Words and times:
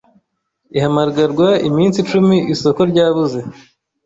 Ihamagarwa 0.77 1.47
iminsi 1.69 1.97
icumi 2.03 2.37
isoko 2.53 2.81
ryabuze 2.91 3.39